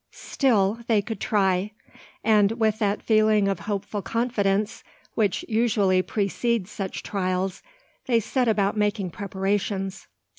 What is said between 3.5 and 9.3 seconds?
hopeful confidence which usually precedes such trials, they set about making